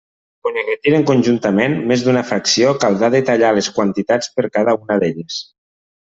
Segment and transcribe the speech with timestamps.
[0.45, 5.37] Quan es retiren conjuntament més d'una fracció caldrà detallar les quantitats per cada una d'elles.